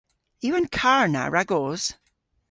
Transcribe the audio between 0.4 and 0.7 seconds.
Yw an